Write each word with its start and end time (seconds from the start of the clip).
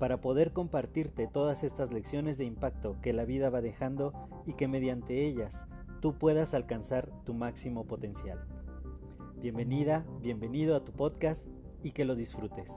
para 0.00 0.22
poder 0.22 0.52
compartirte 0.54 1.28
todas 1.28 1.62
estas 1.62 1.92
lecciones 1.92 2.38
de 2.38 2.46
impacto 2.46 2.96
que 3.02 3.12
la 3.12 3.26
vida 3.26 3.50
va 3.50 3.60
dejando 3.60 4.14
y 4.46 4.54
que 4.54 4.66
mediante 4.66 5.26
ellas 5.26 5.66
tú 6.00 6.14
puedas 6.14 6.54
alcanzar 6.54 7.12
tu 7.26 7.34
máximo 7.34 7.86
potencial. 7.86 8.42
Bienvenida, 9.36 10.06
bienvenido 10.22 10.74
a 10.74 10.84
tu 10.84 10.92
podcast 10.92 11.46
y 11.82 11.92
que 11.92 12.06
lo 12.06 12.14
disfrutes. 12.14 12.72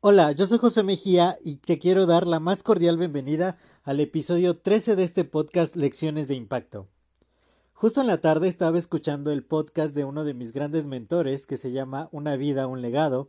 Hola, 0.00 0.32
yo 0.32 0.44
soy 0.44 0.58
José 0.58 0.82
Mejía 0.82 1.38
y 1.42 1.56
te 1.56 1.78
quiero 1.78 2.04
dar 2.04 2.26
la 2.26 2.40
más 2.40 2.62
cordial 2.62 2.98
bienvenida 2.98 3.56
al 3.84 4.00
episodio 4.00 4.58
13 4.58 4.96
de 4.96 5.04
este 5.04 5.24
podcast 5.24 5.76
Lecciones 5.76 6.28
de 6.28 6.34
Impacto. 6.34 6.91
Justo 7.82 8.00
en 8.00 8.06
la 8.06 8.18
tarde 8.18 8.46
estaba 8.46 8.78
escuchando 8.78 9.32
el 9.32 9.42
podcast 9.42 9.92
de 9.92 10.04
uno 10.04 10.22
de 10.22 10.34
mis 10.34 10.52
grandes 10.52 10.86
mentores 10.86 11.48
que 11.48 11.56
se 11.56 11.72
llama 11.72 12.08
Una 12.12 12.36
vida, 12.36 12.68
un 12.68 12.80
legado, 12.80 13.28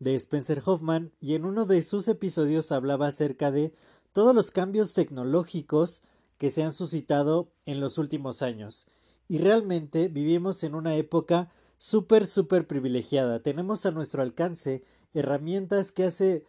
de 0.00 0.14
Spencer 0.16 0.62
Hoffman, 0.66 1.12
y 1.18 1.32
en 1.32 1.46
uno 1.46 1.64
de 1.64 1.82
sus 1.82 2.06
episodios 2.06 2.72
hablaba 2.72 3.06
acerca 3.06 3.50
de 3.50 3.72
todos 4.12 4.34
los 4.34 4.50
cambios 4.50 4.92
tecnológicos 4.92 6.02
que 6.36 6.50
se 6.50 6.62
han 6.62 6.74
suscitado 6.74 7.48
en 7.64 7.80
los 7.80 7.96
últimos 7.96 8.42
años. 8.42 8.86
Y 9.28 9.38
realmente 9.38 10.08
vivimos 10.08 10.62
en 10.62 10.74
una 10.74 10.94
época 10.96 11.48
súper, 11.78 12.26
súper 12.26 12.66
privilegiada. 12.66 13.40
Tenemos 13.40 13.86
a 13.86 13.92
nuestro 13.92 14.20
alcance 14.20 14.84
herramientas 15.14 15.90
que 15.90 16.04
hace, 16.04 16.44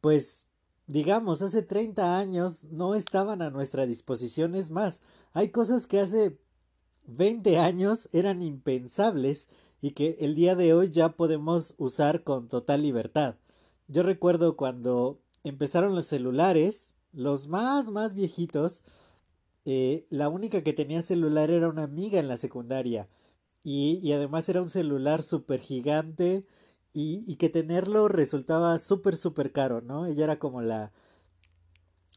pues, 0.00 0.46
digamos, 0.86 1.42
hace 1.42 1.62
30 1.62 2.16
años 2.16 2.62
no 2.70 2.94
estaban 2.94 3.42
a 3.42 3.50
nuestra 3.50 3.84
disposición. 3.84 4.54
Es 4.54 4.70
más, 4.70 5.02
hay 5.32 5.48
cosas 5.48 5.88
que 5.88 5.98
hace 5.98 6.38
20 7.06 7.58
años 7.58 8.08
eran 8.12 8.42
impensables 8.42 9.48
y 9.80 9.92
que 9.92 10.16
el 10.20 10.34
día 10.34 10.54
de 10.54 10.72
hoy 10.72 10.90
ya 10.90 11.10
podemos 11.10 11.74
usar 11.78 12.22
con 12.24 12.48
total 12.48 12.82
libertad. 12.82 13.36
Yo 13.88 14.02
recuerdo 14.02 14.56
cuando 14.56 15.20
empezaron 15.42 15.94
los 15.94 16.06
celulares, 16.06 16.94
los 17.12 17.48
más, 17.48 17.90
más 17.90 18.14
viejitos, 18.14 18.82
eh, 19.66 20.06
la 20.10 20.28
única 20.28 20.62
que 20.62 20.72
tenía 20.72 21.02
celular 21.02 21.50
era 21.50 21.68
una 21.68 21.84
amiga 21.84 22.18
en 22.18 22.28
la 22.28 22.36
secundaria 22.36 23.08
y, 23.62 24.12
además 24.12 24.48
era 24.48 24.60
un 24.60 24.68
celular 24.68 25.22
súper 25.22 25.60
gigante 25.60 26.44
y, 26.92 27.36
que 27.36 27.48
tenerlo 27.48 28.08
resultaba 28.08 28.78
súper, 28.78 29.16
súper 29.16 29.52
caro, 29.52 29.80
¿no? 29.80 30.06
Ella 30.06 30.24
era 30.24 30.38
como 30.38 30.62
la, 30.62 30.92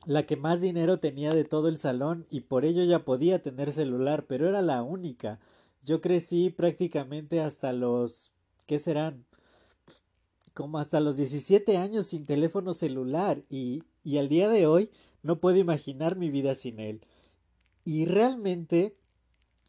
la 0.08 0.24
que 0.24 0.38
más 0.38 0.62
dinero 0.62 1.00
tenía 1.00 1.34
de 1.34 1.44
todo 1.44 1.68
el 1.68 1.78
salón 1.78 2.26
y 2.32 2.42
por 2.42 2.64
ello 2.64 2.86
ya 2.86 3.04
podía 3.04 3.42
tener 3.44 3.74
celular, 3.74 4.26
pero 4.26 4.48
era 4.48 4.62
la 4.62 4.82
única. 4.82 5.42
Yo 5.84 6.00
crecí 6.02 6.50
prácticamente 6.50 7.42
hasta 7.42 7.74
los... 7.74 8.32
¿qué 8.68 8.80
serán? 8.80 9.26
Como 10.54 10.80
hasta 10.80 11.02
los 11.02 11.18
17 11.18 11.76
años 11.76 12.08
sin 12.08 12.26
teléfono 12.26 12.74
celular 12.74 13.44
y, 13.50 13.84
y 14.06 14.18
al 14.18 14.30
día 14.30 14.48
de 14.48 14.66
hoy 14.66 14.92
no 15.24 15.42
puedo 15.42 15.58
imaginar 15.58 16.16
mi 16.16 16.30
vida 16.30 16.56
sin 16.56 16.80
él. 16.80 17.02
Y 17.84 18.06
realmente, 18.06 18.94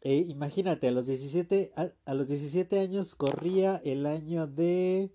eh, 0.03 0.25
imagínate, 0.25 0.87
a 0.87 0.91
los 0.91 1.07
17, 1.07 1.73
a, 1.75 1.89
a 2.05 2.13
los 2.13 2.29
17 2.29 2.79
años 2.79 3.13
corría 3.13 3.81
el 3.83 4.05
año 4.05 4.47
de 4.47 5.11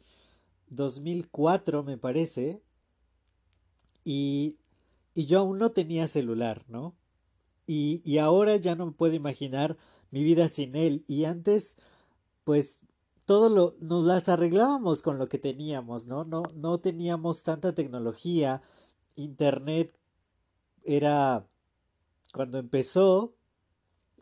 2004, 0.68 1.82
me 1.82 1.96
parece. 1.96 2.60
Y 4.04 4.58
y 5.14 5.26
yo 5.26 5.40
aún 5.40 5.58
no 5.58 5.70
tenía 5.70 6.08
celular, 6.08 6.64
¿no? 6.68 6.96
Y, 7.66 8.02
y 8.04 8.18
ahora 8.18 8.56
ya 8.56 8.74
no 8.74 8.86
me 8.86 8.92
puedo 8.92 9.14
imaginar 9.14 9.76
mi 10.10 10.22
vida 10.22 10.48
sin 10.48 10.76
él. 10.76 11.04
Y 11.06 11.24
antes, 11.24 11.78
pues, 12.44 12.80
todo 13.24 13.48
lo, 13.48 13.74
nos 13.80 14.04
las 14.04 14.28
arreglábamos 14.28 15.02
con 15.02 15.18
lo 15.18 15.28
que 15.28 15.38
teníamos, 15.38 16.06
¿no? 16.06 16.24
No, 16.24 16.42
no 16.54 16.78
teníamos 16.78 17.42
tanta 17.42 17.74
tecnología. 17.74 18.60
Internet 19.16 19.96
era, 20.82 21.46
cuando 22.32 22.58
empezó, 22.58 23.34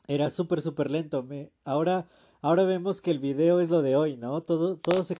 era 0.06 0.30
súper, 0.30 0.60
súper 0.60 0.91
lento. 0.91 1.22
Me, 1.22 1.50
ahora, 1.64 2.09
ahora 2.42 2.64
vemos 2.64 3.00
que 3.00 3.10
el 3.10 3.19
video 3.19 3.60
es 3.60 3.70
lo 3.70 3.82
de 3.82 3.97
hoy, 3.97 4.16
¿no? 4.16 4.42
Todo, 4.42 4.76
todo 4.76 5.03
se 5.03 5.16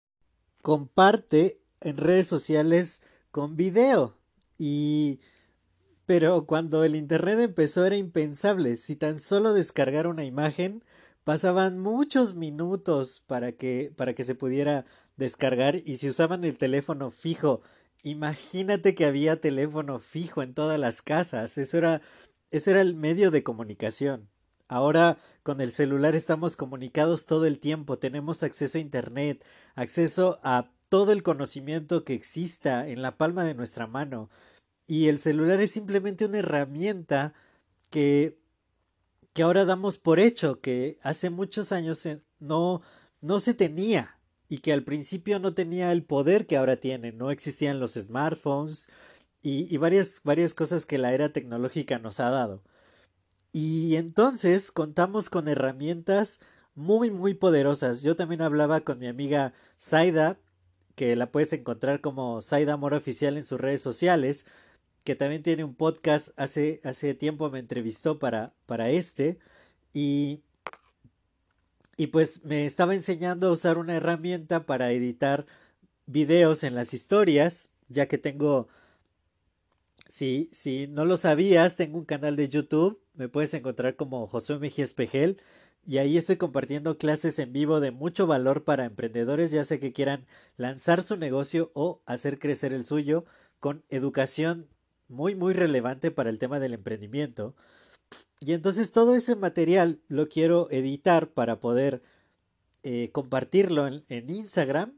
comparte 0.63 1.61
en 1.81 1.97
redes 1.97 2.29
sociales 2.29 3.03
con 3.31 3.57
video. 3.57 4.17
Y 4.59 5.21
pero 6.07 6.47
cuando 6.47 6.85
el 6.85 6.97
Internet 6.97 7.39
empezó 7.41 7.87
era 7.87 7.97
impensable. 7.97 8.77
Si 8.77 8.97
tan 8.97 9.21
solo 9.21 9.55
descargar 9.55 10.07
una 10.07 10.25
imagen, 10.25 10.83
pasaban 11.25 11.79
muchos 11.79 12.35
minutos 12.35 13.23
para 13.27 13.53
que, 13.53 13.93
para 13.97 14.15
que 14.15 14.25
se 14.25 14.35
pudiera 14.35 14.85
descargar 15.17 15.77
y 15.77 15.97
si 15.97 16.09
usaban 16.09 16.45
el 16.45 16.59
teléfono 16.59 17.11
fijo, 17.11 17.63
imagínate 18.03 18.95
que 18.95 19.05
había 19.05 19.41
teléfono 19.41 19.99
fijo 19.99 20.43
en 20.43 20.55
todas 20.55 20.79
las 20.79 21.03
casas. 21.03 21.59
Eso 21.59 21.79
era, 21.79 22.03
eso 22.51 22.71
era 22.71 22.81
el 22.81 22.95
medio 22.95 23.31
de 23.31 23.43
comunicación. 23.43 24.29
Ahora 24.69 25.19
con 25.43 25.61
el 25.61 25.71
celular 25.71 26.15
estamos 26.15 26.57
comunicados 26.57 27.27
todo 27.27 27.47
el 27.47 27.59
tiempo, 27.59 27.99
tenemos 27.99 28.43
acceso 28.43 28.79
a 28.79 28.81
Internet, 28.81 29.45
acceso 29.75 30.41
a 30.43 30.71
todo 30.89 31.13
el 31.13 31.23
conocimiento 31.23 32.05
que 32.05 32.15
exista 32.15 32.89
en 32.89 33.03
la 33.03 33.17
palma 33.17 33.45
de 33.45 33.55
nuestra 33.55 33.87
mano. 33.87 34.31
Y 34.87 35.09
el 35.09 35.19
celular 35.19 35.61
es 35.61 35.71
simplemente 35.71 36.25
una 36.25 36.39
herramienta 36.39 37.35
que, 37.91 38.39
que 39.33 39.43
ahora 39.43 39.65
damos 39.65 39.99
por 39.99 40.19
hecho, 40.21 40.61
que 40.61 40.99
hace 41.03 41.31
muchos 41.31 41.73
años 41.73 42.07
no, 42.41 42.83
no 43.21 43.41
se 43.41 43.55
tenía 43.55 44.19
y 44.49 44.59
que 44.59 44.73
al 44.73 44.83
principio 44.83 45.39
no 45.39 45.55
tenía 45.55 45.93
el 45.93 46.05
poder 46.05 46.47
que 46.47 46.57
ahora 46.57 46.77
tiene. 46.77 47.13
No 47.13 47.31
existían 47.31 47.81
los 47.81 47.95
smartphones 47.95 48.89
y, 49.41 49.73
y 49.73 49.79
varias, 49.79 50.21
varias 50.25 50.55
cosas 50.55 50.85
que 50.87 50.99
la 50.99 51.15
era 51.15 51.33
tecnológica 51.33 51.99
nos 51.99 52.21
ha 52.21 52.31
dado. 52.31 52.63
Y 53.53 53.97
entonces 53.97 54.71
contamos 54.71 55.29
con 55.29 55.49
herramientas 55.49 56.41
muy, 56.75 57.11
muy 57.11 57.35
poderosas. 57.35 58.03
Yo 58.03 58.17
también 58.17 58.43
hablaba 58.43 58.81
con 58.81 58.99
mi 58.99 59.07
amiga 59.07 59.53
Saida, 59.79 60.39
que 60.95 61.17
la 61.17 61.31
puedes 61.31 61.53
encontrar 61.53 62.01
como 62.01 62.43
Saida 62.43 62.75
Amor 62.75 62.95
Oficial 62.95 63.37
en 63.37 63.43
sus 63.43 63.61
redes 63.61 63.83
sociales 63.83 64.47
que 65.05 65.15
también 65.17 65.43
tiene 65.43 65.65
un 65.65 65.75
podcast, 65.75 66.31
hace, 66.37 66.81
hace 66.85 67.15
tiempo 67.15 67.51
me 67.51 67.59
entrevistó 67.59 68.19
para, 68.19 68.53
para 68.67 68.91
este 68.91 69.39
y, 69.93 70.41
y 71.97 72.09
pues 72.09 72.45
me 72.45 72.67
estaba 72.67 72.95
enseñando 72.95 73.49
a 73.49 73.53
usar 73.53 73.79
una 73.79 73.97
herramienta 73.97 74.67
para 74.67 74.93
editar 74.93 75.47
videos 76.07 76.65
en 76.65 76.75
las 76.75 76.95
historias, 76.95 77.69
ya 77.89 78.07
que 78.07 78.19
tengo, 78.19 78.69
si, 80.09 80.49
si 80.53 80.87
no 80.87 81.05
lo 81.05 81.17
sabías, 81.17 81.77
tengo 81.77 81.99
un 81.99 82.05
canal 82.05 82.37
de 82.37 82.49
YouTube, 82.49 83.01
me 83.15 83.29
puedes 83.29 83.55
encontrar 83.55 83.97
como 83.97 84.27
Josué 84.27 84.59
Mejía 84.59 84.85
Espejel 84.85 85.41
y 85.85 85.99
ahí 85.99 86.17
estoy 86.17 86.37
compartiendo 86.37 86.97
clases 86.97 87.39
en 87.39 87.53
vivo 87.53 87.81
de 87.81 87.91
mucho 87.91 88.27
valor 88.27 88.63
para 88.65 88.85
emprendedores, 88.85 89.51
ya 89.51 89.65
sea 89.65 89.81
que 89.81 89.93
quieran 89.93 90.27
lanzar 90.57 91.03
su 91.03 91.17
negocio 91.17 91.73
o 91.75 92.01
hacer 92.07 92.39
crecer 92.39 92.73
el 92.73 92.85
suyo 92.85 93.25
con 93.59 93.85
educación 93.91 94.69
muy, 95.13 95.35
muy 95.35 95.53
relevante 95.53 96.11
para 96.11 96.31
el 96.31 96.39
tema 96.39 96.59
del 96.59 96.75
emprendimiento. 96.75 97.55
Y 98.41 98.55
entonces 98.55 98.93
todo 98.93 99.15
ese 99.15 99.37
material 99.37 100.01
lo 100.09 100.29
quiero 100.29 100.69
editar 100.71 101.29
para 101.29 101.61
poder 101.61 102.03
eh, 102.83 103.11
compartirlo 103.13 103.87
en, 103.87 104.05
en 104.09 104.31
Instagram. 104.31 104.95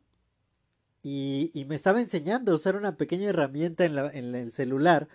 Y, 1.02 1.50
y, 1.52 1.66
me 1.66 1.74
estaba 1.74 2.00
enseñando 2.00 2.52
a 2.52 2.54
usar 2.54 2.76
una 2.76 2.96
pequeña 2.96 3.28
herramienta 3.28 3.84
en, 3.84 3.94
la, 3.94 4.10
en 4.10 4.34
el 4.34 4.50
celular 4.52 5.08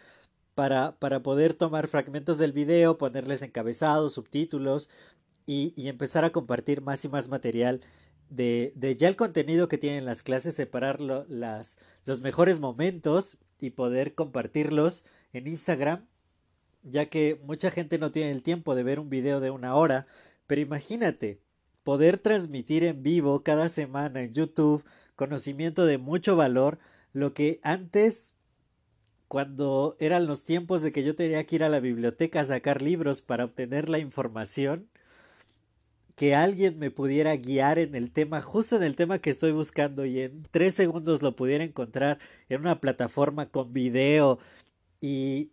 para, 0.53 0.95
para, 0.99 1.23
poder 1.23 1.55
tomar 1.55 1.87
fragmentos 1.87 2.37
del 2.37 2.51
video, 2.53 2.99
ponerles 2.99 3.41
encabezados, 3.41 4.13
subtítulos 4.13 4.91
y, 5.47 5.73
y 5.75 5.87
empezar 5.87 6.25
a 6.25 6.31
compartir 6.31 6.81
más 6.81 7.03
y 7.05 7.09
más 7.09 7.29
material 7.29 7.81
de, 8.29 8.71
de, 8.75 8.95
ya 8.95 9.07
el 9.07 9.15
contenido 9.15 9.67
que 9.67 9.77
tienen 9.77 10.05
las 10.05 10.23
clases, 10.23 10.55
separar 10.55 11.01
las, 11.01 11.79
los 12.05 12.21
mejores 12.21 12.59
momentos 12.59 13.39
y 13.59 13.71
poder 13.71 14.15
compartirlos 14.15 15.05
en 15.33 15.47
Instagram, 15.47 16.05
ya 16.83 17.07
que 17.07 17.39
mucha 17.43 17.71
gente 17.71 17.97
no 17.97 18.11
tiene 18.11 18.31
el 18.31 18.43
tiempo 18.43 18.75
de 18.75 18.83
ver 18.83 18.99
un 18.99 19.09
video 19.09 19.39
de 19.39 19.49
una 19.51 19.75
hora, 19.75 20.07
pero 20.47 20.61
imagínate, 20.61 21.39
poder 21.83 22.17
transmitir 22.17 22.83
en 22.83 23.03
vivo 23.03 23.43
cada 23.43 23.69
semana 23.69 24.21
en 24.21 24.33
YouTube 24.33 24.83
conocimiento 25.15 25.85
de 25.85 25.97
mucho 25.97 26.35
valor, 26.35 26.79
lo 27.13 27.33
que 27.33 27.59
antes 27.63 28.35
cuando 29.27 29.95
eran 29.99 30.25
los 30.25 30.43
tiempos 30.43 30.81
de 30.81 30.91
que 30.91 31.03
yo 31.03 31.15
tenía 31.15 31.43
que 31.45 31.57
ir 31.57 31.63
a 31.63 31.69
la 31.69 31.79
biblioteca 31.79 32.41
a 32.41 32.45
sacar 32.45 32.81
libros 32.81 33.21
para 33.21 33.45
obtener 33.45 33.87
la 33.87 33.99
información, 33.99 34.89
que 36.19 36.35
alguien 36.35 36.77
me 36.79 36.91
pudiera 36.91 37.33
guiar 37.37 37.79
en 37.79 37.95
el 37.95 38.11
tema, 38.11 38.41
justo 38.41 38.75
en 38.75 38.83
el 38.83 38.97
tema 38.97 39.19
que 39.19 39.29
estoy 39.29 39.53
buscando 39.53 40.03
y 40.05 40.19
en 40.19 40.43
tres 40.51 40.75
segundos 40.75 41.21
lo 41.21 41.37
pudiera 41.37 41.63
encontrar 41.63 42.19
en 42.49 42.59
una 42.59 42.81
plataforma 42.81 43.49
con 43.49 43.71
video 43.71 44.37
y, 44.99 45.51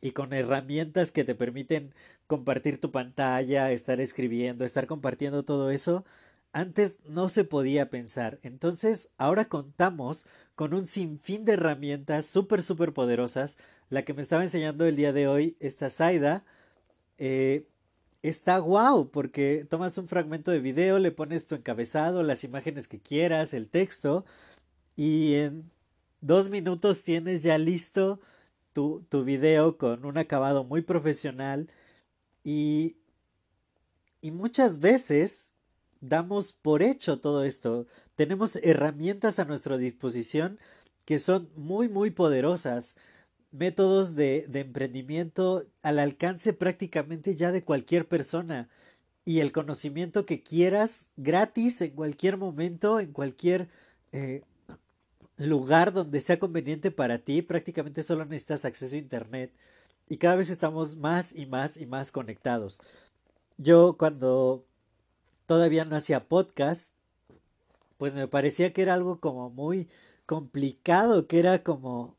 y 0.00 0.10
con 0.10 0.32
herramientas 0.32 1.12
que 1.12 1.22
te 1.22 1.36
permiten 1.36 1.94
compartir 2.26 2.80
tu 2.80 2.90
pantalla, 2.90 3.70
estar 3.70 4.00
escribiendo, 4.00 4.64
estar 4.64 4.88
compartiendo 4.88 5.44
todo 5.44 5.70
eso, 5.70 6.04
antes 6.52 6.98
no 7.06 7.28
se 7.28 7.44
podía 7.44 7.90
pensar. 7.90 8.40
Entonces, 8.42 9.10
ahora 9.18 9.44
contamos 9.44 10.26
con 10.56 10.74
un 10.74 10.84
sinfín 10.84 11.44
de 11.44 11.52
herramientas 11.52 12.26
súper, 12.26 12.64
súper 12.64 12.92
poderosas. 12.92 13.56
La 13.88 14.04
que 14.04 14.14
me 14.14 14.22
estaba 14.22 14.42
enseñando 14.42 14.84
el 14.84 14.96
día 14.96 15.12
de 15.12 15.28
hoy, 15.28 15.56
esta 15.60 15.90
Saida, 15.90 16.44
eh, 17.18 17.68
está 18.22 18.58
guau, 18.58 19.10
porque 19.10 19.66
tomas 19.68 19.96
un 19.98 20.08
fragmento 20.08 20.50
de 20.50 20.60
video, 20.60 20.98
le 20.98 21.10
pones 21.12 21.46
tu 21.46 21.54
encabezado, 21.54 22.22
las 22.22 22.44
imágenes 22.44 22.88
que 22.88 23.00
quieras, 23.00 23.54
el 23.54 23.68
texto, 23.68 24.24
y 24.96 25.34
en 25.34 25.70
dos 26.20 26.50
minutos 26.50 27.02
tienes 27.02 27.42
ya 27.42 27.58
listo 27.58 28.20
tu, 28.72 29.04
tu 29.08 29.24
video 29.24 29.78
con 29.78 30.04
un 30.04 30.18
acabado 30.18 30.64
muy 30.64 30.82
profesional 30.82 31.68
y, 32.44 32.96
y 34.20 34.30
muchas 34.30 34.80
veces 34.80 35.52
damos 36.00 36.52
por 36.52 36.82
hecho 36.82 37.20
todo 37.20 37.44
esto. 37.44 37.86
Tenemos 38.16 38.56
herramientas 38.56 39.38
a 39.38 39.44
nuestra 39.44 39.76
disposición 39.78 40.58
que 41.04 41.18
son 41.18 41.50
muy, 41.56 41.88
muy 41.88 42.10
poderosas. 42.10 42.96
Métodos 43.52 44.14
de, 44.14 44.48
emprendimiento 44.54 45.66
al 45.82 45.98
alcance 45.98 46.52
prácticamente 46.52 47.34
ya 47.34 47.52
de 47.52 47.64
cualquier 47.64 48.06
persona. 48.06 48.68
Y 49.24 49.40
el 49.40 49.52
conocimiento 49.52 50.26
que 50.26 50.42
quieras 50.42 51.08
gratis 51.16 51.80
en 51.80 51.90
cualquier 51.90 52.36
momento, 52.36 53.00
en 53.00 53.12
cualquier 53.12 53.68
eh, 54.12 54.42
lugar 55.36 55.92
donde 55.92 56.20
sea 56.20 56.38
conveniente 56.38 56.90
para 56.90 57.18
ti. 57.18 57.42
Prácticamente 57.42 58.02
solo 58.02 58.24
necesitas 58.24 58.64
acceso 58.64 58.94
a 58.96 58.98
Internet. 58.98 59.52
Y 60.08 60.16
cada 60.16 60.36
vez 60.36 60.50
estamos 60.50 60.96
más 60.96 61.34
y 61.34 61.46
más 61.46 61.76
y 61.76 61.86
más 61.86 62.12
conectados. 62.12 62.80
Yo 63.58 63.96
cuando 63.98 64.64
todavía 65.46 65.84
no 65.84 65.96
hacía 65.96 66.28
podcast, 66.28 66.92
pues 67.98 68.14
me 68.14 68.26
parecía 68.26 68.72
que 68.72 68.82
era 68.82 68.94
algo 68.94 69.20
como 69.20 69.50
muy 69.50 69.88
complicado, 70.24 71.26
que 71.26 71.38
era 71.38 71.62
como 71.62 72.16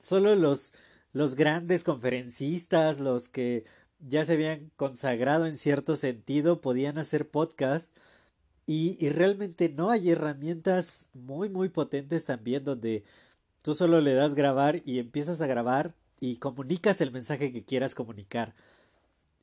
solo 0.00 0.34
los, 0.34 0.74
los 1.12 1.36
grandes 1.36 1.84
conferencistas, 1.84 3.00
los 3.00 3.28
que 3.28 3.64
ya 4.00 4.24
se 4.24 4.32
habían 4.34 4.70
consagrado 4.76 5.46
en 5.46 5.56
cierto 5.56 5.96
sentido, 5.96 6.60
podían 6.60 6.98
hacer 6.98 7.28
podcast. 7.30 7.90
Y, 8.66 8.96
y, 9.04 9.10
realmente 9.10 9.68
no 9.68 9.90
hay 9.90 10.10
herramientas 10.10 11.10
muy 11.14 11.48
muy 11.48 11.70
potentes 11.70 12.24
también 12.24 12.64
donde 12.64 13.04
tú 13.62 13.74
solo 13.74 14.00
le 14.00 14.14
das 14.14 14.34
grabar 14.34 14.82
y 14.84 14.98
empiezas 15.00 15.40
a 15.40 15.46
grabar 15.48 15.94
y 16.20 16.36
comunicas 16.36 17.00
el 17.00 17.10
mensaje 17.12 17.52
que 17.52 17.64
quieras 17.64 17.94
comunicar 17.94 18.54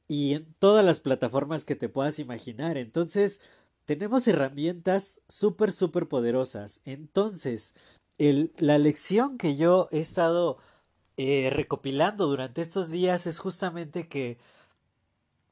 y 0.07 0.33
en 0.35 0.53
todas 0.59 0.85
las 0.85 0.99
plataformas 0.99 1.65
que 1.65 1.75
te 1.75 1.89
puedas 1.89 2.19
imaginar. 2.19 2.77
Entonces, 2.77 3.41
tenemos 3.85 4.27
herramientas 4.27 5.21
súper, 5.27 5.71
súper 5.71 6.07
poderosas. 6.07 6.81
Entonces, 6.85 7.75
la 8.17 8.77
lección 8.77 9.37
que 9.37 9.55
yo 9.55 9.87
he 9.91 9.99
estado 9.99 10.57
eh, 11.17 11.49
recopilando 11.51 12.27
durante 12.27 12.61
estos 12.61 12.91
días 12.91 13.27
es 13.27 13.39
justamente 13.39 14.07
que 14.07 14.37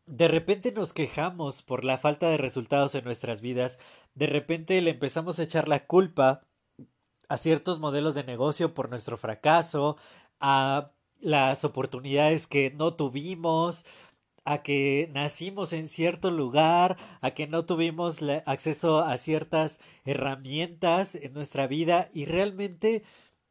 de 0.06 0.28
repente 0.28 0.72
nos 0.72 0.94
quejamos 0.94 1.62
por 1.62 1.84
la 1.84 1.98
falta 1.98 2.30
de 2.30 2.38
resultados 2.38 2.96
en 2.96 3.06
nuestras 3.06 3.42
vidas, 3.42 3.80
de 4.14 4.28
repente 4.28 4.80
le 4.82 4.92
empezamos 4.92 5.40
a 5.40 5.44
echar 5.44 5.68
la 5.68 5.88
culpa 5.88 6.44
a 7.28 7.38
ciertos 7.38 7.80
modelos 7.80 8.14
de 8.16 8.24
negocio 8.24 8.74
por 8.74 8.90
nuestro 8.90 9.18
fracaso, 9.18 9.98
a 10.40 10.92
las 11.20 11.64
oportunidades 11.64 12.46
que 12.46 12.72
no 12.72 12.94
tuvimos, 12.94 13.86
a 14.46 14.62
que 14.62 15.10
nacimos 15.14 15.74
en 15.74 15.88
cierto 15.88 16.32
lugar, 16.32 16.98
a 17.22 17.32
que 17.32 17.48
no 17.48 17.66
tuvimos 17.66 18.20
acceso 18.46 19.00
a 19.00 19.18
ciertas 19.18 19.80
herramientas 20.06 21.16
en 21.16 21.34
nuestra 21.34 21.68
vida 21.68 22.10
y 22.14 22.26
realmente 22.26 23.04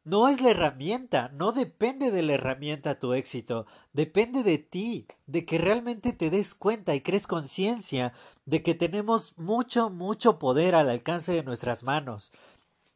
no 0.05 0.29
es 0.29 0.39
la 0.39 0.51
herramienta, 0.51 1.29
no 1.33 1.51
depende 1.51 2.11
de 2.11 2.21
la 2.21 2.33
herramienta 2.33 2.99
tu 2.99 3.13
éxito, 3.13 3.65
depende 3.91 4.43
de 4.43 4.59
ti, 4.59 5.07
de 5.25 5.45
que 5.45 5.57
realmente 5.57 6.13
te 6.13 6.29
des 6.29 6.53
cuenta 6.53 6.95
y 6.95 7.01
crees 7.01 7.27
conciencia 7.27 8.13
de 8.45 8.61
que 8.61 8.75
tenemos 8.75 9.37
mucho, 9.37 9.89
mucho 9.89 10.39
poder 10.39 10.75
al 10.75 10.89
alcance 10.89 11.33
de 11.33 11.43
nuestras 11.43 11.83
manos. 11.83 12.33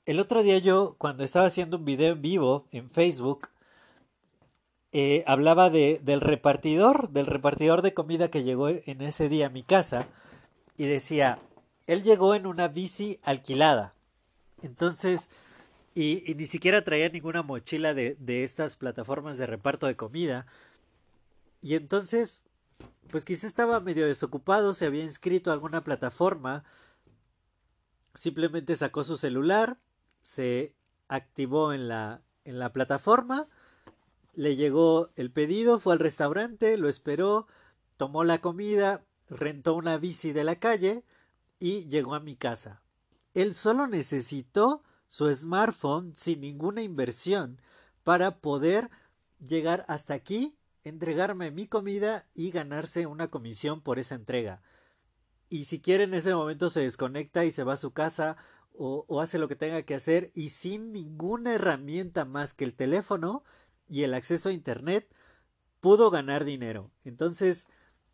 El 0.06 0.20
otro 0.20 0.44
día 0.44 0.60
yo, 0.60 0.96
cuando 1.00 1.24
estaba 1.24 1.48
haciendo 1.48 1.78
un 1.78 1.86
video 1.86 2.14
en 2.14 2.22
vivo 2.22 2.68
en 2.72 2.90
Facebook, 2.92 3.50
eh, 4.92 5.24
hablaba 5.28 5.70
de, 5.70 6.00
del 6.04 6.22
repartidor, 6.22 7.10
del 7.10 7.28
repartidor 7.28 7.82
de 7.82 7.94
comida 7.94 8.30
que 8.30 8.44
llegó 8.44 8.70
en 8.70 9.02
ese 9.02 9.30
día 9.30 9.48
a 9.48 9.52
mi 9.52 9.64
casa 9.64 10.08
y 10.78 10.86
decía, 10.86 11.40
él 11.86 12.04
llegó 12.04 12.36
en 12.36 12.48
una 12.48 12.68
bici 12.68 13.20
alquilada. 13.24 13.94
Entonces, 14.62 15.30
y, 15.94 16.34
ni 16.36 16.46
siquiera 16.46 16.84
traía 16.84 17.10
ninguna 17.10 17.44
mochila 17.44 17.94
de, 17.94 18.16
de 18.20 18.44
estas 18.44 18.76
plataformas 18.76 19.38
de 19.38 19.46
reparto 19.46 19.88
de 19.88 19.96
comida. 19.96 20.46
Y 21.62 21.76
entonces, 21.76 22.46
pues 23.10 23.26
quizá 23.26 23.48
estaba 23.48 23.80
medio 23.80 24.08
desocupado, 24.08 24.74
se 24.74 24.86
había 24.86 25.04
inscrito 25.04 25.50
a 25.50 25.54
alguna 25.54 25.84
plataforma, 25.84 26.64
simplemente 28.14 28.76
sacó 28.76 29.04
su 29.04 29.18
celular, 29.18 29.78
se 30.22 30.74
activó 31.08 31.74
en 31.74 31.88
la, 31.88 32.22
en 32.46 32.60
la 32.60 32.72
plataforma, 32.72 33.48
le 34.34 34.56
llegó 34.56 35.10
el 35.16 35.32
pedido, 35.32 35.80
fue 35.80 35.94
al 35.94 36.00
restaurante, 36.00 36.78
lo 36.78 36.90
esperó, 36.90 37.48
tomó 37.98 38.24
la 38.24 38.40
comida, 38.40 39.04
rentó 39.30 39.76
una 39.76 39.98
bici 39.98 40.32
de 40.32 40.44
la 40.44 40.58
calle 40.58 41.04
y 41.60 41.88
llegó 41.88 42.16
a 42.16 42.20
mi 42.20 42.36
casa. 42.36 42.82
Él 43.34 43.54
solo 43.54 43.88
necesitó 43.88 44.84
su 45.08 45.34
smartphone 45.34 46.16
sin 46.16 46.42
ninguna 46.42 46.82
inversión 46.82 47.60
para 48.04 48.40
poder 48.40 48.90
llegar 49.40 49.86
hasta 49.88 50.14
aquí, 50.14 50.56
entregarme 50.84 51.52
mi 51.52 51.68
comida 51.68 52.26
y 52.34 52.52
ganarse 52.52 53.06
una 53.06 53.30
comisión 53.30 53.82
por 53.82 54.00
esa 54.00 54.16
entrega. 54.16 54.62
Y 55.50 55.66
si 55.66 55.82
quiere 55.82 56.04
en 56.06 56.14
ese 56.14 56.34
momento 56.34 56.70
se 56.70 56.82
desconecta 56.82 57.44
y 57.44 57.52
se 57.52 57.64
va 57.64 57.74
a 57.74 57.78
su 57.78 57.92
casa 57.92 58.38
o, 58.74 59.06
o 59.08 59.20
hace 59.20 59.40
lo 59.40 59.48
que 59.48 59.56
tenga 59.56 59.82
que 59.84 59.96
hacer 59.96 60.32
y 60.36 60.50
sin 60.50 60.92
ninguna 60.92 61.56
herramienta 61.56 62.24
más 62.24 62.54
que 62.54 62.66
el 62.66 62.76
teléfono, 62.76 63.44
y 63.90 64.04
el 64.04 64.14
acceso 64.14 64.50
a 64.50 64.54
Internet, 64.54 65.08
pudo 65.82 66.12
ganar 66.12 66.46
dinero. 66.46 66.92
Entonces, 67.04 67.68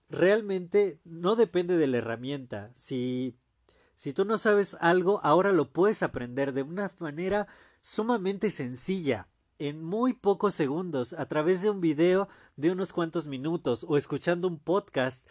realmente 0.10 1.00
no 1.04 1.36
depende 1.36 1.78
de 1.78 1.88
la 1.88 1.98
herramienta. 1.98 2.72
Si, 2.74 3.36
si 3.96 4.14
tú 4.14 4.26
no 4.26 4.38
sabes 4.38 4.78
algo, 4.80 5.20
ahora 5.24 5.52
lo 5.52 5.72
puedes 5.72 6.04
aprender 6.04 6.54
de 6.54 6.64
una 6.64 6.92
manera 7.00 7.48
sumamente 7.82 8.50
sencilla, 8.50 9.28
en 9.58 9.84
muy 9.84 10.14
pocos 10.14 10.54
segundos, 10.54 11.14
a 11.14 11.28
través 11.28 11.62
de 11.62 11.70
un 11.70 11.80
video 11.80 12.28
de 12.58 12.72
unos 12.72 12.92
cuantos 12.92 13.28
minutos 13.28 13.86
o 13.88 13.96
escuchando 13.98 14.48
un 14.48 14.60
podcast, 14.60 15.28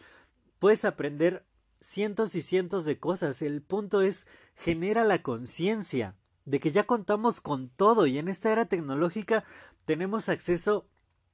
puedes 0.58 0.84
aprender 0.84 1.44
cientos 1.80 2.34
y 2.34 2.40
cientos 2.40 2.84
de 2.86 2.98
cosas. 2.98 3.42
El 3.42 3.60
punto 3.60 4.00
es 4.00 4.26
genera 4.54 5.04
la 5.04 5.22
conciencia 5.22 6.16
de 6.44 6.60
que 6.60 6.70
ya 6.70 6.84
contamos 6.84 7.40
con 7.40 7.68
todo 7.68 8.06
y 8.06 8.18
en 8.18 8.28
esta 8.28 8.52
era 8.52 8.66
tecnológica 8.66 9.44
tenemos 9.84 10.28
acceso 10.28 10.86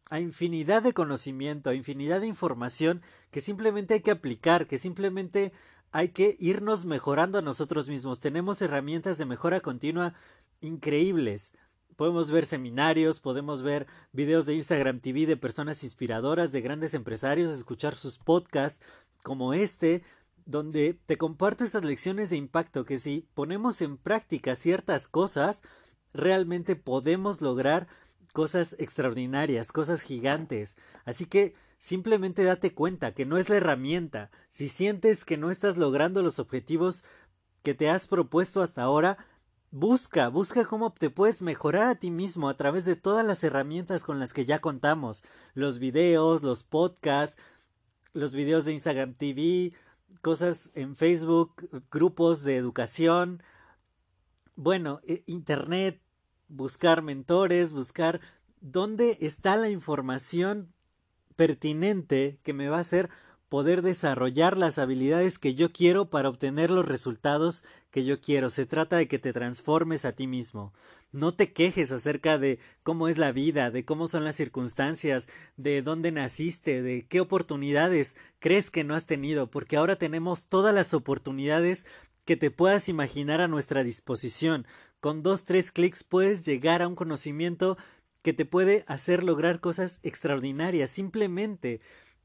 a 0.09 0.19
infinidad 0.19 0.83
de 0.83 0.93
conocimiento, 0.93 1.71
a 1.71 1.75
infinidad 1.75 2.21
de 2.21 2.27
información 2.27 3.01
que 3.31 3.41
simplemente 3.41 3.95
hay 3.95 4.01
que 4.01 4.11
aplicar, 4.11 4.67
que 4.67 4.77
simplemente 4.77 5.53
hay 5.93 6.09
que 6.09 6.37
irnos 6.41 6.85
mejorando 6.85 7.39
a 7.39 7.43
nosotros 7.43 7.89
mismos. 7.89 8.21
Tenemos 8.21 8.61
herramientas 8.61 9.19
de 9.19 9.27
mejora 9.27 9.61
continua 9.61 10.15
increíbles. 10.61 11.53
Podemos 11.97 12.31
ver 12.31 12.47
seminarios, 12.47 13.21
podemos 13.21 13.63
ver 13.63 13.87
videos 14.13 14.47
de 14.47 14.55
Instagram 14.55 15.01
TV 15.01 15.27
de 15.27 15.37
personas 15.37 15.85
inspiradoras, 15.85 16.51
de 16.51 16.61
grandes 16.61 16.95
empresarios, 16.95 17.51
escuchar 17.51 17.95
sus 17.95 18.19
podcasts 18.19 18.85
como 19.23 19.53
este, 19.53 20.03
donde 20.47 20.99
te 21.07 21.17
comparto 21.17 21.65
estas 21.65 21.85
lecciones 21.85 22.31
de 22.31 22.37
impacto 22.37 22.85
que 22.85 22.99
si 22.99 23.29
ponemos 23.35 23.81
en 23.81 23.97
práctica 23.97 24.55
ciertas 24.55 25.09
cosas, 25.09 25.63
realmente 26.13 26.77
podemos 26.77 27.41
lograr 27.41 27.89
cosas 28.33 28.77
extraordinarias, 28.79 29.73
cosas 29.73 30.03
gigantes. 30.03 30.77
Así 31.05 31.27
que 31.27 31.55
simplemente 31.79 32.45
date 32.45 32.75
cuenta 32.75 33.13
que 33.15 33.27
no 33.27 33.39
es 33.39 33.49
la 33.49 33.57
herramienta. 33.57 34.31
Si 34.51 34.69
sientes 34.69 35.25
que 35.25 35.37
no 35.37 35.51
estás 35.51 35.77
logrando 35.77 36.23
los 36.23 36.39
objetivos 36.39 37.05
que 37.63 37.75
te 37.75 37.91
has 37.91 38.07
propuesto 38.07 38.63
hasta 38.63 38.83
ahora, 38.83 39.19
Busca, 39.73 40.29
busca 40.31 40.65
cómo 40.65 40.93
te 40.93 41.11
puedes 41.11 41.43
mejorar 41.43 41.87
a 41.87 41.95
ti 41.95 42.11
mismo 42.11 42.49
a 42.49 42.57
través 42.57 42.85
de 42.85 42.97
todas 42.97 43.25
las 43.25 43.45
herramientas 43.45 44.03
con 44.03 44.19
las 44.19 44.33
que 44.33 44.45
ya 44.45 44.61
contamos. 44.61 45.23
Los 45.55 45.79
videos, 45.79 46.43
los 46.43 46.65
podcasts, 46.65 47.41
los 48.13 48.35
videos 48.35 48.65
de 48.65 48.73
Instagram 48.73 49.15
TV, 49.15 49.73
cosas 50.23 50.71
en 50.75 50.97
Facebook, 50.97 51.69
grupos 51.91 52.43
de 52.43 52.57
educación. 52.57 53.43
Bueno, 54.57 55.01
e, 55.07 55.23
Internet, 55.27 56.01
buscar 56.49 57.03
mentores, 57.03 57.73
buscar 57.73 58.21
dónde 58.61 59.19
está 59.21 59.57
la 59.57 59.71
información 59.71 60.73
pertinente 61.37 62.39
que 62.43 62.53
me 62.53 62.69
va 62.69 62.77
a 62.79 62.81
hacer 62.81 63.09
poder 63.51 63.83
desarrollar 63.83 64.57
las 64.57 64.79
habilidades 64.79 65.39
que 65.39 65.55
yo 65.55 65.73
quiero 65.73 66.09
para 66.09 66.29
obtener 66.29 66.71
los 66.71 66.87
resultados 66.87 67.65
que 67.91 68.05
yo 68.05 68.21
quiero. 68.21 68.49
Se 68.49 68.65
trata 68.65 68.97
de 68.97 69.09
que 69.09 69.19
te 69.19 69.33
transformes 69.33 70.05
a 70.05 70.13
ti 70.13 70.29
mismo. 70.29 70.73
No 71.13 71.35
te 71.35 71.53
quejes 71.53 71.93
acerca 71.93 72.39
de 72.39 72.59
cómo 72.83 73.09
es 73.09 73.19
la 73.19 73.33
vida, 73.33 73.71
de 73.71 73.85
cómo 73.85 74.09
son 74.09 74.25
las 74.25 74.37
circunstancias, 74.37 75.29
de 75.57 75.83
dónde 75.83 76.13
naciste, 76.13 76.83
de 76.83 77.07
qué 77.07 77.21
oportunidades 77.21 78.17
crees 78.39 78.71
que 78.71 78.85
no 78.85 78.95
has 78.95 79.07
tenido, 79.07 79.51
porque 79.51 79.77
ahora 79.77 79.97
tenemos 79.97 80.47
todas 80.47 80.75
las 80.75 80.95
oportunidades 80.95 81.87
que 82.25 82.37
te 82.37 82.51
puedas 82.51 82.89
imaginar 82.89 83.41
a 83.41 83.49
nuestra 83.49 83.83
disposición. 83.83 84.67
Con 85.01 85.23
dos, 85.23 85.45
tres 85.45 85.73
clics 85.73 86.05
puedes 86.05 86.45
llegar 86.45 86.83
a 86.83 86.89
un 86.89 86.95
conocimiento 86.95 87.77
que 88.23 88.33
te 88.33 88.45
puede 88.45 88.85
hacer 88.87 89.25
lograr 89.25 89.61
cosas 89.61 89.99
extraordinarias. 90.03 90.91
Simplemente 90.91 91.81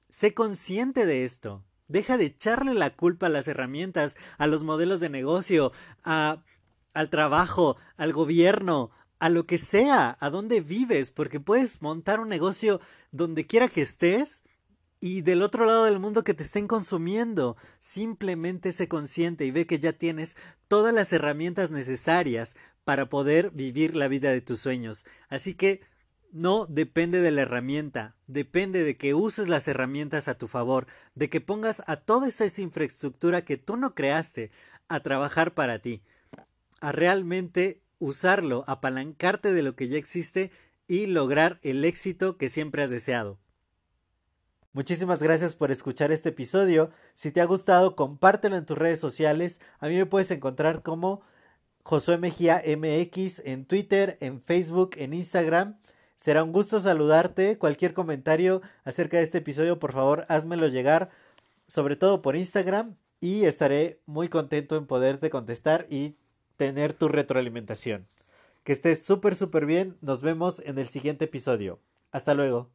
Sé 0.09 0.33
consciente 0.33 1.05
de 1.05 1.23
esto. 1.23 1.65
Deja 1.87 2.17
de 2.17 2.25
echarle 2.25 2.73
la 2.73 2.95
culpa 2.95 3.25
a 3.27 3.29
las 3.29 3.47
herramientas, 3.47 4.15
a 4.37 4.47
los 4.47 4.63
modelos 4.63 4.99
de 4.99 5.09
negocio, 5.09 5.71
a, 6.03 6.43
al 6.95 7.11
trabajo, 7.11 7.77
al 7.97 8.13
gobierno, 8.13 8.89
a 9.19 9.29
lo 9.29 9.45
que 9.45 9.59
sea, 9.59 10.17
a 10.19 10.29
dónde 10.31 10.61
vives, 10.61 11.11
porque 11.11 11.39
puedes 11.39 11.81
montar 11.81 12.19
un 12.19 12.29
negocio 12.29 12.81
donde 13.11 13.45
quiera 13.45 13.69
que 13.69 13.81
estés 13.81 14.41
y 14.99 15.21
del 15.21 15.41
otro 15.41 15.65
lado 15.65 15.85
del 15.85 15.99
mundo 15.99 16.23
que 16.23 16.33
te 16.33 16.43
estén 16.43 16.67
consumiendo. 16.67 17.57
Simplemente 17.79 18.71
sé 18.71 18.87
consciente 18.87 19.45
y 19.45 19.51
ve 19.51 19.67
que 19.67 19.77
ya 19.77 19.93
tienes 19.93 20.35
todas 20.67 20.93
las 20.93 21.13
herramientas 21.13 21.69
necesarias 21.69 22.55
para 22.85 23.09
poder 23.09 23.51
vivir 23.51 23.95
la 23.95 24.07
vida 24.07 24.31
de 24.31 24.41
tus 24.41 24.59
sueños. 24.59 25.05
Así 25.29 25.53
que 25.53 25.81
no 26.31 26.65
depende 26.65 27.21
de 27.21 27.31
la 27.31 27.43
herramienta, 27.43 28.15
depende 28.27 28.83
de 28.83 28.97
que 28.97 29.13
uses 29.13 29.47
las 29.47 29.67
herramientas 29.67 30.27
a 30.27 30.37
tu 30.37 30.47
favor, 30.47 30.87
de 31.13 31.29
que 31.29 31.41
pongas 31.41 31.83
a 31.87 31.97
toda 31.97 32.27
esta 32.27 32.45
infraestructura 32.61 33.43
que 33.43 33.57
tú 33.57 33.77
no 33.77 33.95
creaste 33.95 34.51
a 34.87 34.99
trabajar 35.01 35.53
para 35.53 35.79
ti, 35.79 36.03
a 36.85 36.91
realmente 36.91 37.81
usarlo, 37.97 38.63
apalancarte 38.67 39.53
de 39.53 39.63
lo 39.63 39.75
que 39.75 39.87
ya 39.87 39.97
existe 39.97 40.51
y 40.87 41.07
lograr 41.07 41.59
el 41.63 41.83
éxito 41.83 42.37
que 42.37 42.47
siempre 42.47 42.83
has 42.83 42.91
deseado. 42.91 43.39
Muchísimas 44.71 45.23
gracias 45.23 45.55
por 45.55 45.71
escuchar 45.71 46.11
este 46.11 46.29
episodio. 46.29 46.91
Si 47.15 47.31
te 47.31 47.41
ha 47.41 47.45
gustado, 47.45 47.95
compártelo 47.95 48.55
en 48.55 48.67
tus 48.67 48.77
redes 48.77 48.99
sociales. 48.99 49.61
A 49.79 49.87
mí 49.87 49.95
me 49.95 50.05
puedes 50.05 50.29
encontrar 50.29 50.83
como 50.83 51.21
Josué 51.81 52.19
Mejía 52.19 52.61
MX 52.63 53.39
en 53.45 53.65
Twitter, 53.65 54.19
en 54.21 54.39
Facebook, 54.43 54.91
en 54.97 55.15
Instagram. 55.15 55.79
Será 56.17 56.43
un 56.43 56.51
gusto 56.51 56.79
saludarte. 56.79 57.57
Cualquier 57.57 57.95
comentario 57.95 58.61
acerca 58.83 59.17
de 59.17 59.23
este 59.23 59.39
episodio, 59.39 59.79
por 59.79 59.93
favor, 59.93 60.25
házmelo 60.27 60.67
llegar, 60.67 61.09
sobre 61.67 61.95
todo 61.95 62.21
por 62.21 62.35
Instagram, 62.35 62.95
y 63.19 63.45
estaré 63.45 64.01
muy 64.05 64.29
contento 64.29 64.75
en 64.75 64.85
poderte 64.85 65.31
contestar 65.31 65.87
y 65.89 66.15
tener 66.57 66.93
tu 66.93 67.07
retroalimentación. 67.07 68.07
Que 68.63 68.73
estés 68.73 69.05
súper, 69.05 69.35
súper 69.35 69.65
bien. 69.65 69.97
Nos 70.01 70.21
vemos 70.21 70.59
en 70.65 70.79
el 70.79 70.87
siguiente 70.87 71.25
episodio. 71.25 71.79
Hasta 72.11 72.33
luego. 72.33 72.69